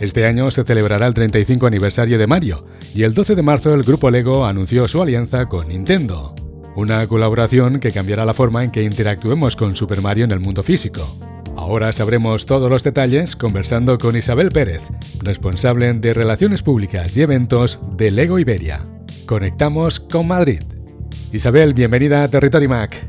[0.00, 3.82] Este año se celebrará el 35 aniversario de Mario y el 12 de marzo el
[3.82, 6.34] grupo Lego anunció su alianza con Nintendo.
[6.74, 10.62] Una colaboración que cambiará la forma en que interactuemos con Super Mario en el mundo
[10.62, 11.02] físico.
[11.54, 14.80] Ahora sabremos todos los detalles conversando con Isabel Pérez,
[15.22, 18.80] responsable de Relaciones Públicas y Eventos de Lego Iberia.
[19.26, 20.62] Conectamos con Madrid.
[21.30, 23.06] Isabel, bienvenida a Territory Mac.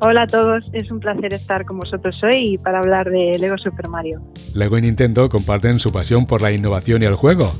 [0.00, 3.88] Hola a todos, es un placer estar con vosotros hoy para hablar de Lego Super
[3.88, 4.20] Mario.
[4.54, 7.52] Lego y Nintendo comparten su pasión por la innovación y el juego.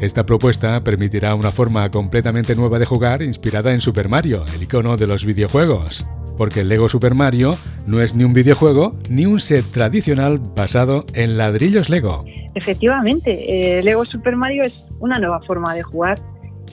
[0.00, 4.96] Esta propuesta permitirá una forma completamente nueva de jugar inspirada en Super Mario, el icono
[4.96, 6.06] de los videojuegos.
[6.38, 7.54] Porque Lego Super Mario
[7.86, 12.24] no es ni un videojuego ni un set tradicional basado en ladrillos Lego.
[12.54, 16.18] Efectivamente, eh, Lego Super Mario es una nueva forma de jugar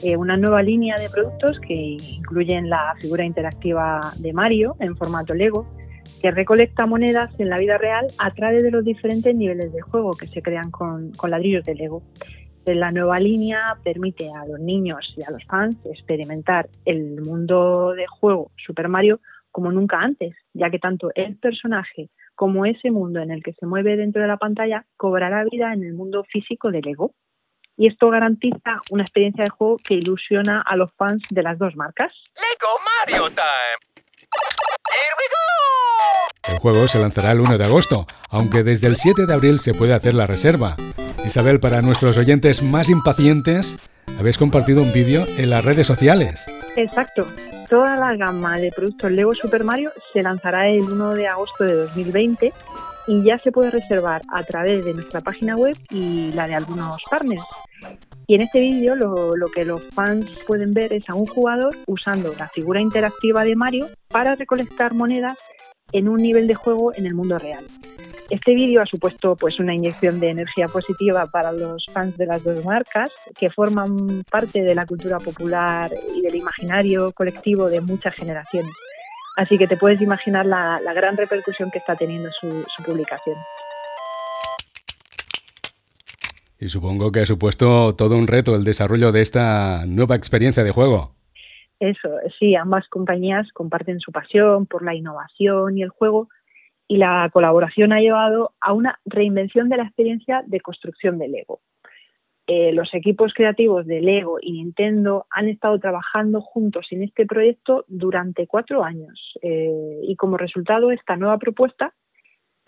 [0.02, 5.34] eh, una nueva línea de productos que incluyen la figura interactiva de Mario en formato
[5.34, 5.66] Lego,
[6.20, 10.12] que recolecta monedas en la vida real a través de los diferentes niveles de juego
[10.12, 12.02] que se crean con, ladrillos de Lego.
[12.66, 18.06] La nueva línea permite a los niños y a los fans experimentar el mundo de
[18.06, 23.30] juego Super Mario como nunca antes, ya que tanto el personaje como ese mundo en
[23.30, 26.82] el que se mueve dentro de la pantalla cobrará vida en el mundo físico de
[26.82, 27.14] Lego
[27.78, 31.76] y esto garantiza una experiencia de juego que ilusiona a los fans de las dos
[31.76, 32.12] marcas.
[32.34, 33.87] Lego Mario Time.
[36.58, 39.74] El juego se lanzará el 1 de agosto, aunque desde el 7 de abril se
[39.74, 40.74] puede hacer la reserva.
[41.24, 46.50] Isabel, para nuestros oyentes más impacientes, habéis compartido un vídeo en las redes sociales.
[46.74, 47.24] Exacto.
[47.70, 51.74] Toda la gama de productos Lego Super Mario se lanzará el 1 de agosto de
[51.74, 52.52] 2020
[53.06, 57.00] y ya se puede reservar a través de nuestra página web y la de algunos
[57.08, 57.44] partners.
[58.26, 61.76] Y en este vídeo lo, lo, que los fans pueden ver es a un jugador
[61.86, 65.38] usando la figura interactiva de Mario para recolectar monedas
[65.92, 67.64] en un nivel de juego en el mundo real.
[68.30, 72.44] Este vídeo ha supuesto pues una inyección de energía positiva para los fans de las
[72.44, 78.14] dos marcas, que forman parte de la cultura popular y del imaginario colectivo de muchas
[78.14, 78.72] generaciones.
[79.38, 83.36] Así que te puedes imaginar la, gran repercusión que está teniendo su, publicación.
[86.58, 90.72] Y supongo que ha supuesto todo un reto el desarrollo de esta nueva experiencia de
[90.72, 91.17] juego.
[91.80, 96.28] Eso, sí, ambas compañías comparten su pasión por la innovación y el juego
[96.88, 101.60] y la colaboración ha llevado a una reinvención de la experiencia de construcción del Lego.
[102.46, 107.84] Eh, los equipos creativos de Lego y Nintendo han estado trabajando juntos en este proyecto
[107.88, 111.92] durante cuatro años eh, y como resultado esta nueva propuesta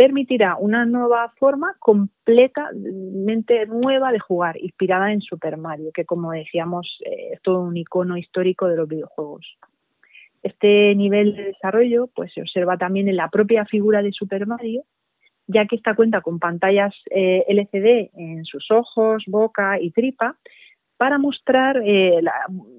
[0.00, 7.00] permitirá una nueva forma completamente nueva de jugar, inspirada en Super Mario, que como decíamos
[7.04, 9.58] eh, es todo un icono histórico de los videojuegos.
[10.42, 14.84] Este nivel de desarrollo pues, se observa también en la propia figura de Super Mario,
[15.46, 20.38] ya que esta cuenta con pantallas eh, LCD en sus ojos, boca y tripa
[20.96, 22.22] para mostrar eh,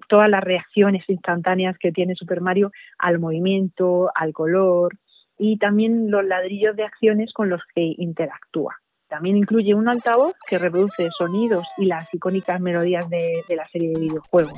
[0.10, 4.98] todas las reacciones instantáneas que tiene Super Mario al movimiento, al color
[5.44, 8.76] y también los ladrillos de acciones con los que interactúa.
[9.10, 14.00] También incluye un altavoz que reproduce sonidos y las icónicas melodías de, la serie de
[14.00, 14.54] videojuegos.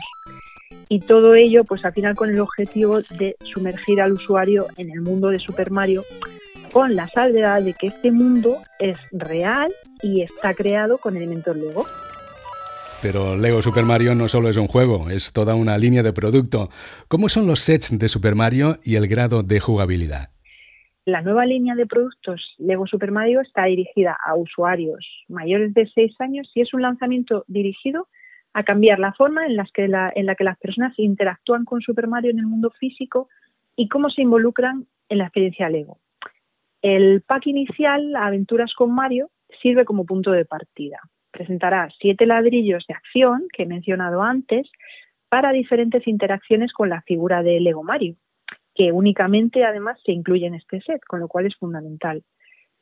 [0.89, 4.99] Y todo ello, pues al final con el objetivo de sumergir al usuario en el
[4.99, 6.03] mundo de Super Mario
[6.73, 11.85] con la salvedad de que este mundo es real y está creado con elementos Lego.
[13.01, 16.69] Pero Lego Super Mario no solo es un juego, es toda una línea de producto.
[17.07, 20.32] ¿Cómo son los sets de Super Mario y el grado de jugabilidad?
[21.05, 26.15] La nueva línea de productos Lego Super Mario está dirigida a usuarios mayores de 6
[26.21, 28.07] años y es un lanzamiento dirigido
[28.53, 32.31] a cambiar la forma en, que en la que las personas interactúan con Super Mario
[32.31, 33.27] en el mundo físico
[33.75, 35.97] y cómo se involucran en la experiencia Lego.
[36.81, 39.29] El pack inicial, Aventuras con Mario,
[39.61, 40.99] sirve como punto de partida.
[41.31, 44.71] Presentará siete ladrillos de acción que he mencionado antes
[45.27, 48.15] para diferentes interacciones con la figura de Lego Mario,
[48.75, 52.23] que únicamente además se incluye en este set, con lo cual es fundamental.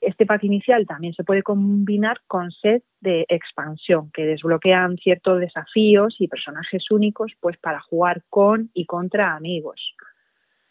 [0.02, 6.16] Este pack inicial también se puede combinar con sets de expansión que desbloquean ciertos desafíos
[6.17, 9.96] y personajes únicos pues para jugar con y contra amigos.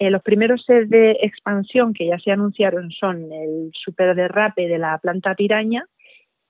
[0.01, 4.79] Eh, los primeros sets de expansión que ya se anunciaron son el super derrape de
[4.79, 5.85] la planta piraña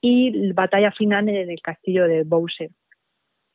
[0.01, 2.71] y la batalla final en el castillo de Bowser.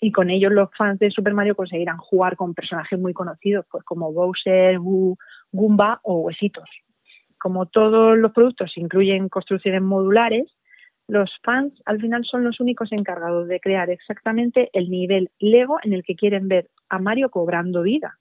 [0.00, 3.82] Y con ellos los fans de Super Mario conseguirán jugar con personajes muy conocidos, pues
[3.84, 4.78] como Bowser,
[5.52, 6.68] Goomba o Huesitos.
[7.38, 10.52] Como todos los productos incluyen construcciones modulares,
[11.08, 15.92] los fans al final son los únicos encargados de crear exactamente el nivel Lego en
[15.92, 18.18] el que quieren ver a Mario cobrando vida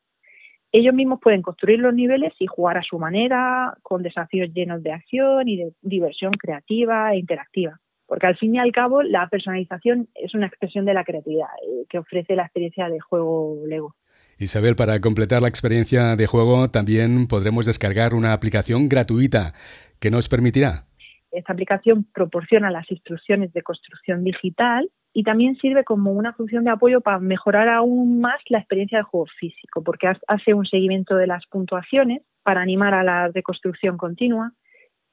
[0.78, 4.92] ellos mismos pueden construir los niveles y jugar a su manera, con desafíos llenos de
[4.92, 7.80] acción y de diversión creativa e interactiva.
[8.08, 11.86] Porque al fin y al cabo la personalización es una expresión de la creatividad eh,
[11.90, 13.96] que ofrece la experiencia de juego Lego.
[14.38, 19.54] Isabel, para completar la experiencia de juego también podremos descargar una aplicación gratuita
[20.00, 20.86] que nos permitirá.
[21.32, 26.72] Esta aplicación proporciona las instrucciones de construcción digital y también sirve como una función de
[26.72, 31.28] apoyo para mejorar aún más la experiencia de juego físico, porque hace un seguimiento de
[31.28, 34.52] las puntuaciones para animar a la reconstrucción continua.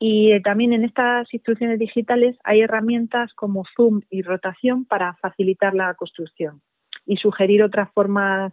[0.05, 5.95] Y también en estas instrucciones digitales hay herramientas como zoom y rotación para facilitar la
[5.95, 6.61] construcción
[7.07, 8.53] y sugerir otras formas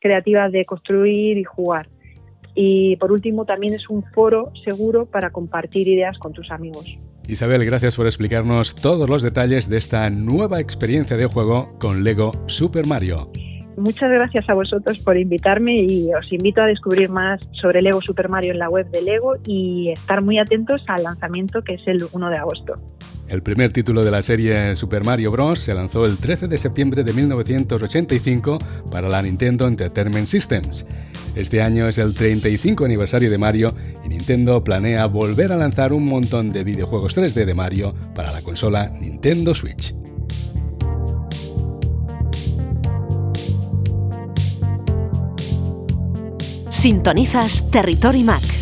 [0.00, 1.88] creativas de construir y jugar.
[2.54, 6.98] Y por último, también es un foro seguro para compartir ideas con tus amigos.
[7.26, 12.32] Isabel, gracias por explicarnos todos los detalles de esta nueva experiencia de juego con Lego
[12.48, 13.32] Super Mario.
[13.76, 18.28] Muchas gracias a vosotros por invitarme y os invito a descubrir más sobre Lego Super
[18.28, 22.04] Mario en la web de Lego y estar muy atentos al lanzamiento que es el
[22.12, 22.74] 1 de agosto.
[23.28, 25.58] El primer título de la serie Super Mario Bros.
[25.58, 28.58] se lanzó el 13 de septiembre de 1985
[28.90, 30.84] para la Nintendo Entertainment Systems.
[31.34, 36.04] Este año es el 35 aniversario de Mario y Nintendo planea volver a lanzar un
[36.04, 39.94] montón de videojuegos 3D de Mario para la consola Nintendo Switch.
[46.82, 48.61] Sintonizas Territory Mac